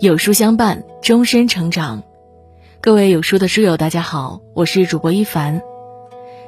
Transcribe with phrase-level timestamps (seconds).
[0.00, 2.04] 有书相伴，终身成长。
[2.80, 5.60] 各位有书的书友，大家好，我是主播一凡。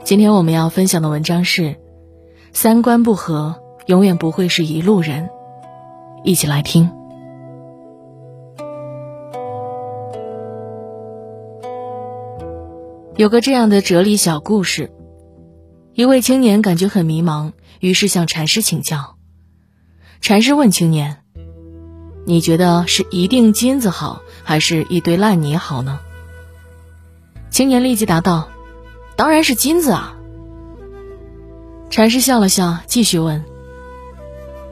[0.04, 1.75] 今天我们要分享的文章是：
[2.53, 5.31] 三观不合，永远不会是一路人。
[6.23, 6.92] 一起来听。
[13.17, 14.92] 有个这样的哲理小故事：
[15.94, 19.16] 一位青年感觉很迷茫，于是向禅师请教。
[20.20, 21.16] 禅师问青年。
[22.27, 26.01] 你觉得是一锭金子好，还是一堆烂泥好呢？
[27.51, 28.48] 青年立即答道
[29.16, 30.16] ：“当然是金子啊。”
[31.91, 33.45] 禅师笑了笑，继续问：“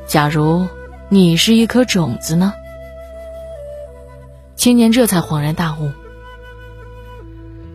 [0.07, 0.69] 假如
[1.09, 2.53] 你是一颗种子呢？”
[4.55, 5.91] 青年这才恍然大悟：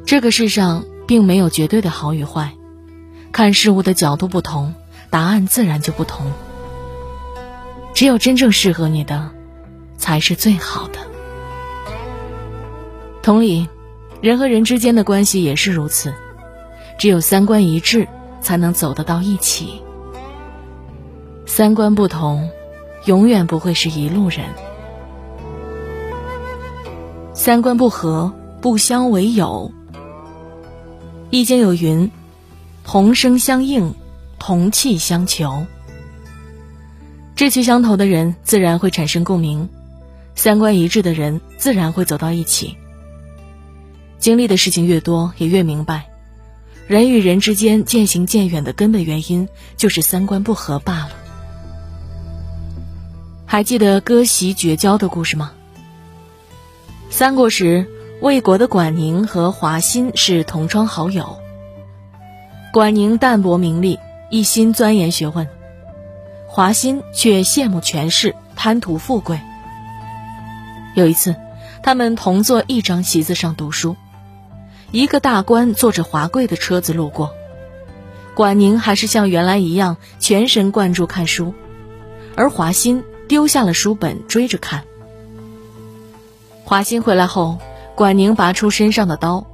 [0.05, 2.53] 这个世上并没有绝对的好与坏，
[3.31, 4.73] 看事物的角度不同，
[5.09, 6.31] 答案自然就不同。
[7.93, 9.31] 只有真正适合你的。
[10.03, 10.99] 才是最好的。
[13.21, 13.69] 同理，
[14.19, 16.13] 人和人之间的关系也是如此，
[16.97, 18.05] 只有三观一致，
[18.41, 19.81] 才能走得到一起。
[21.45, 22.49] 三观不同，
[23.05, 24.41] 永远不会是一路人。
[27.33, 29.71] 三观不合，不相为友。
[31.29, 32.11] 易经有云
[32.83, 33.95] ：“同声相应，
[34.37, 35.65] 同气相求。”
[37.37, 39.69] 志趣相投的人，自然会产生共鸣。
[40.35, 42.77] 三观一致的人自然会走到一起。
[44.19, 46.07] 经历的事情越多，也越明白，
[46.87, 51.11] 人与人之间渐行渐远的根本原因就是三观不合罢了。
[53.45, 55.51] 还记得割席绝交的故事吗？
[57.09, 57.87] 三国时，
[58.21, 61.37] 魏国的管宁和华歆是同窗好友。
[62.71, 63.99] 管宁淡泊名利，
[64.31, 65.45] 一心钻研学问；
[66.47, 69.39] 华歆却羡慕权势，贪图富贵。
[70.93, 71.35] 有一次，
[71.81, 73.95] 他们同坐一张席子上读书，
[74.91, 77.31] 一个大官坐着华贵的车子路过，
[78.35, 81.53] 管宁还是像原来一样全神贯注看书，
[82.35, 84.83] 而华歆丢下了书本追着看。
[86.63, 87.57] 华歆回来后，
[87.95, 89.45] 管宁拔出身上的刀，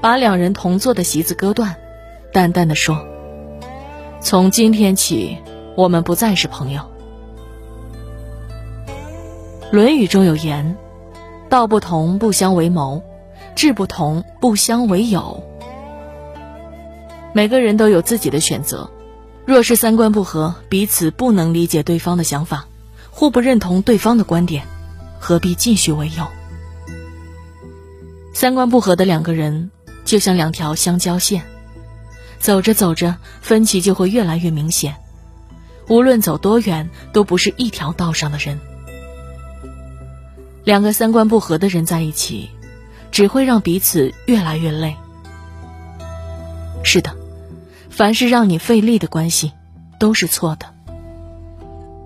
[0.00, 1.76] 把两人同坐的席子割断，
[2.32, 3.04] 淡淡的说
[4.20, 5.38] ：“从今天起，
[5.74, 6.82] 我们不再是朋友。”
[9.74, 10.76] 《论语》中有言
[11.52, 13.02] ：“道不同，不相为谋；
[13.54, 15.44] 志不同，不相为友。”
[17.34, 18.90] 每个人都有自己的选择。
[19.44, 22.68] 若是三观不合，彼此不能理解对方的想法，
[23.10, 24.66] 互不认同对方的观点，
[25.20, 26.26] 何必继续为友？
[28.32, 29.70] 三观不合的两个人，
[30.06, 31.42] 就像两条相交线，
[32.38, 34.96] 走着走着，分歧就会越来越明显。
[35.86, 38.58] 无论走多远，都不是一条道上的人。
[40.64, 42.50] 两个三观不合的人在一起，
[43.10, 44.96] 只会让彼此越来越累。
[46.84, 47.16] 是的，
[47.90, 49.52] 凡是让你费力的关系，
[49.98, 50.66] 都是错的。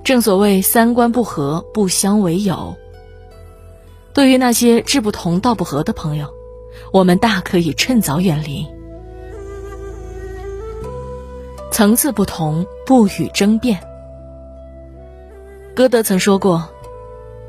[0.05, 2.77] 正所谓三观不合不相为友。
[4.15, 6.33] 对于那些志不同道不合的朋友，
[6.93, 8.67] 我们大可以趁早远离。
[11.71, 13.79] 层次不同，不与争辩。
[15.75, 16.71] 歌德曾说过。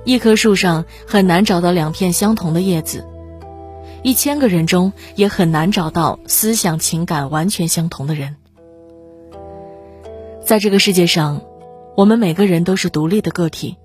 [0.08, 3.06] 一棵树上很难找到两片相同的叶子，
[4.04, 8.38] 一千个人中也很难找到思想情感完全相同的人。
[10.46, 11.42] 在这个世界上，
[11.98, 13.76] 我们每个人都是独立的个体，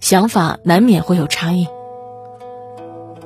[0.00, 1.66] 想法难免会有差异。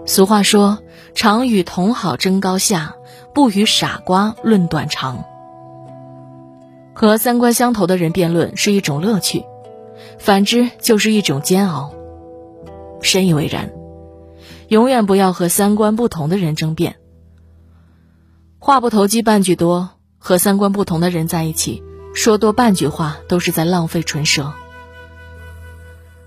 [0.07, 0.79] 俗话说
[1.17, 2.95] ：“常与同好争高下，
[3.35, 5.25] 不与傻瓜论短长。”
[6.95, 9.45] 和三观相投的人辩论是一种乐趣，
[10.21, 11.95] 反之就是一种煎熬。
[13.01, 13.73] 深以为然，
[14.69, 16.97] 永远不要和三观不同的人争辩。
[18.59, 21.83] 话不投机半句多，和三观不同的人在一起，
[22.13, 24.53] 说多半句话都是在浪费唇舌。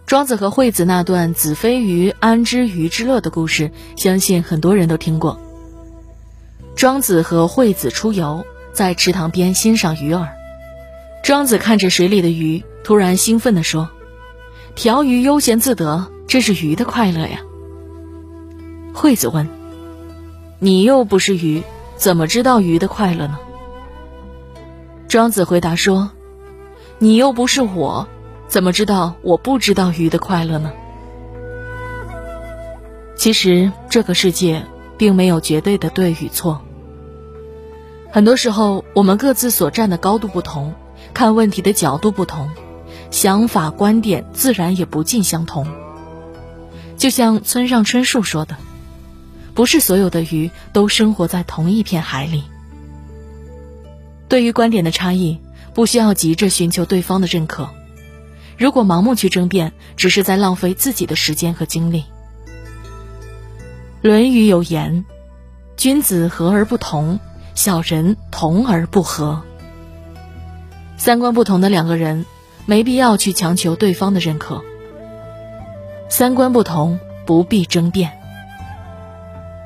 [0.05, 5.39] 庄子和惠子那段“子非鱼，安知鱼之乐”的故事，相信很多人都听过。
[6.75, 10.29] 庄子和惠子出游，在池塘边欣赏鱼儿。
[11.23, 13.89] 庄子看着水里的鱼，突然兴奋地说
[14.73, 17.39] ：“条鱼悠闲自得。”这是鱼的快乐呀。
[18.93, 19.47] 惠子问
[20.59, 21.63] ：“你又不是鱼，
[21.95, 23.39] 怎么知道鱼的快乐呢？”
[25.07, 26.11] 庄子回答说
[26.99, 28.07] ：“你又不是我，
[28.47, 30.71] 怎么知道我不知道鱼的快乐呢？”
[33.17, 34.65] 其实这个世界
[34.97, 36.61] 并没有绝对的对与错，
[38.11, 40.73] 很多时候我们各自所站的高度不同，
[41.13, 42.49] 看问题的角度不同，
[43.11, 45.67] 想法观点自然也不尽相同。
[47.01, 48.57] 就像村上春树说的
[49.55, 52.43] ：“不是所有的鱼都生活在同一片海里。”
[54.29, 55.39] 对于观点的差异，
[55.73, 57.71] 不需要急着寻求对方的认可。
[58.55, 62.03] 如果盲目去争辩，只是在浪费自己的时间和精力。
[64.03, 65.03] 《论语》有言
[65.75, 67.19] ：“君子和而不同，
[67.55, 69.41] 小人同而不和。”
[70.97, 72.27] 三观不同的两个人，
[72.67, 74.63] 没必要去强求对方的认可。
[76.11, 78.11] 三观不同，不必争辩。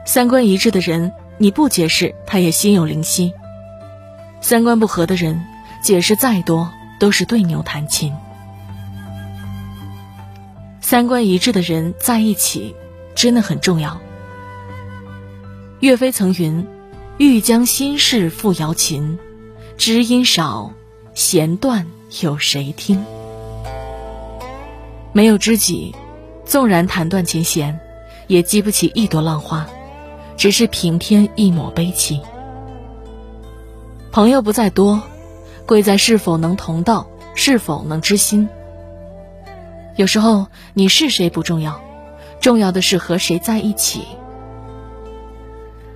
[0.06, 3.34] 三观一致的人，你不解释，他也心有灵犀。
[4.42, 5.44] 三观不合的人，
[5.82, 8.14] 解释再多都是对牛弹琴。
[10.82, 12.76] 三观一致的人在一起，
[13.16, 14.00] 真的很重要。
[15.80, 16.68] 岳飞曾云
[17.18, 19.18] ：“欲将心事付瑶琴，
[19.78, 20.74] 知音少，
[21.16, 21.88] 弦断
[22.22, 23.04] 有谁听？”
[25.12, 25.96] 没有知己，
[26.46, 27.80] 纵然弹断琴弦，
[28.28, 29.68] 也激不起一朵浪花，
[30.38, 32.22] 只是平添一抹悲戚。
[34.12, 35.02] 朋友不在多，
[35.66, 38.48] 贵在是否能同道，是否能知心。
[39.98, 41.82] 有时候你是谁不重要，
[42.40, 44.04] 重要的是和谁在一起。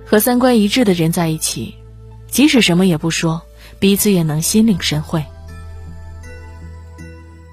[0.04, 1.76] 和三观一致的人在一起，
[2.28, 3.42] 即使什么也不说，
[3.78, 5.24] 彼此也能心领神会。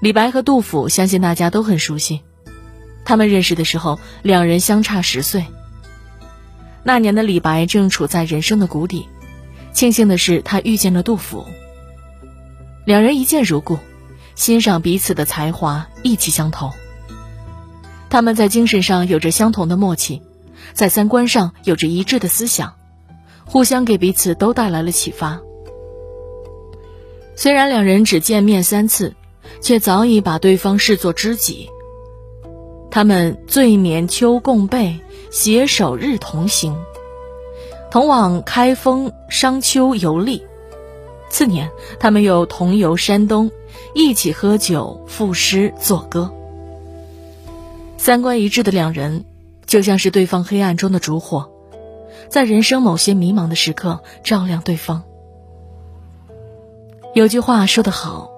[0.00, 2.22] 李白和杜甫，相信大家都很熟悉。
[3.08, 5.46] 他们认识的时候，两人相差十岁。
[6.82, 9.08] 那年的李白正处在人生的谷底，
[9.72, 11.46] 庆幸的是他遇见了杜甫。
[12.84, 13.78] 两人一见如故。
[14.34, 16.70] 欣赏彼此的才华，意气相投。
[18.10, 20.20] 他们在精神上有着相同的默契，
[20.74, 22.74] 在三观上有着一致的思想，
[23.46, 25.40] 互相给彼此都带来了启发。
[27.34, 29.14] 虽然两人只见面三次，
[29.62, 31.70] 却早已把对方视作知己。
[32.90, 35.00] 他们醉眠秋共被，
[35.30, 36.76] 携手日同行，
[37.90, 40.42] 同往开封、商丘游历。
[41.30, 41.70] 次年，
[42.00, 43.50] 他们又同游山东。
[43.94, 46.32] 一起喝酒、赋诗、作歌，
[47.96, 49.24] 三观一致的两人，
[49.66, 51.50] 就像是对方黑暗中的烛火，
[52.28, 55.04] 在人生某些迷茫的时刻照亮对方。
[57.14, 58.30] 有句话说得好，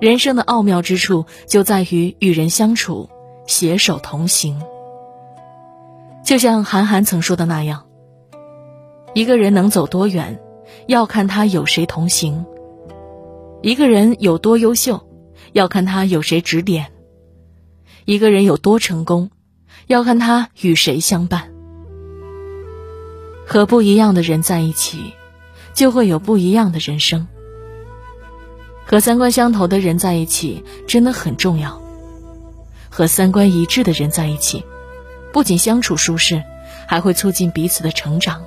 [0.00, 3.10] 人生的奥妙之处就在于与人相处，
[3.46, 4.60] 携手同行。
[6.24, 7.86] 就像韩寒曾说的那样，
[9.12, 10.40] 一个人能走多远，
[10.86, 12.46] 要看他有谁同行。
[13.60, 15.06] 一个人有多优秀，
[15.52, 16.86] 要看他有谁指点；
[18.04, 19.30] 一个人有多成功，
[19.86, 21.50] 要看他与谁相伴。
[23.46, 25.12] 和不一样的人在一起，
[25.74, 27.28] 就会有不一样的人生。
[28.86, 31.83] 和三观相投的人在一起真的很重要。
[32.94, 34.64] 和三观一致的人在一起，
[35.32, 36.44] 不仅相处舒适，
[36.86, 38.40] 还会促进彼此的成长。《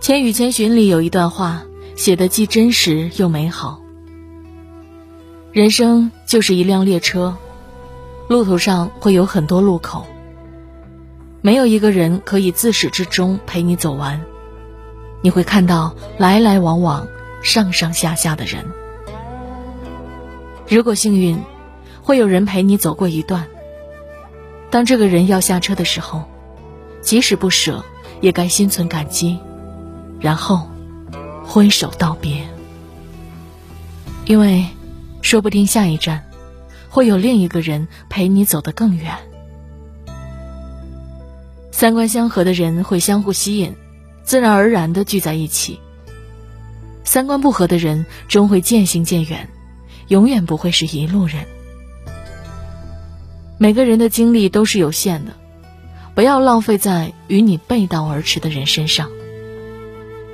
[0.00, 1.64] 千与千寻》里有一段话。
[1.94, 3.82] 写的既真实又美好。
[5.52, 7.36] 人生就是一辆列车，
[8.28, 10.06] 路途上会有很多路口，
[11.42, 14.22] 没有一个人可以自始至终陪你走完。
[15.20, 17.06] 你会看到来来往往、
[17.42, 18.64] 上上下下的人。
[20.66, 21.38] 如果幸运，
[22.02, 23.46] 会有人陪你走过一段。
[24.70, 26.24] 当这个人要下车的时候，
[27.00, 27.84] 即使不舍，
[28.20, 29.38] 也该心存感激，
[30.20, 30.68] 然后。
[31.44, 32.46] 挥手道别，
[34.24, 34.64] 因为
[35.22, 36.24] 说不定下一站
[36.88, 39.18] 会有另一个人陪你走得更远。
[41.72, 43.74] 三观相合的人会相互吸引，
[44.22, 45.80] 自然而然的聚在一起。
[47.02, 49.48] 三观不合的人终会渐行渐远，
[50.06, 51.44] 永远不会是一路人。
[53.62, 55.34] 每个人的精力都是有限的，
[56.16, 59.08] 不要浪费在与你背道而驰的人身上。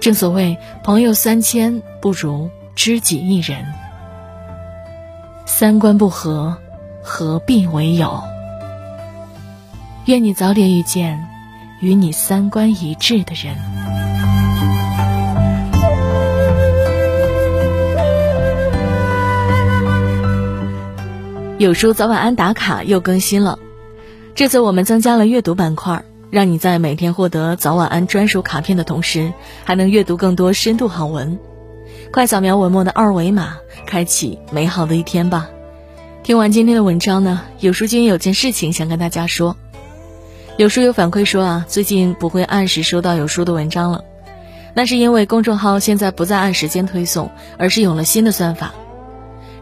[0.00, 3.66] 正所谓，朋友三千不如知己一人。
[5.44, 6.56] 三观不合，
[7.02, 8.22] 何必为友？
[10.06, 11.28] 愿你早点遇见
[11.82, 13.77] 与你三观一致的人。
[21.58, 23.58] 有书早晚安打卡又更新了，
[24.36, 26.04] 这次我们增加了阅读板块。
[26.30, 29.32] 让你在每天获得早晚安专属卡片的同时，
[29.64, 31.36] 还能阅读更多深度好文。
[32.12, 35.50] 快扫描文末的二维码，开启美好的一天吧！
[36.22, 39.56] 听完今天的文章呢，有书君有件事情想跟大家说。
[40.58, 44.04] 有书有反馈说啊，最近不会按时收到有书的文章了，
[44.74, 48.74] 那是因为公众号现在不再按时间推送，而是有了新的算法。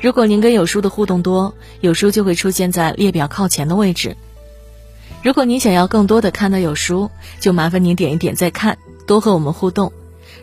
[0.07, 4.17] 如果您跟有书的互动多，有书就会出现在列表靠前的位置。
[5.25, 7.11] 如果您想要更多的看到有书，
[7.41, 9.93] 就麻烦您点一点再看，多和我们互动，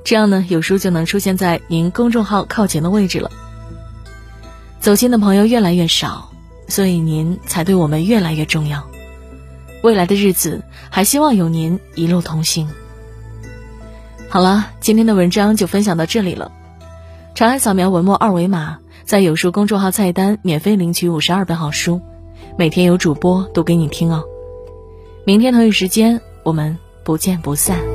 [0.04, 3.32] 这样呢，有书就能出现在您公众号靠前的位置了。
[4.82, 6.34] 走心的朋友越来越少，
[6.68, 8.86] 所以您才对我们越来越重要。
[9.82, 12.68] 未来的日子，还希望有您一路同行。
[14.28, 16.52] 好了，今天的文章就分享到这里了。
[17.34, 22.02] 长按扫描文末二维码，在有书公众号菜单免费领取五十二本好书，
[22.58, 24.24] 每天有主播读给你听哦。
[25.26, 27.93] 明天同一时间，我们不见不散。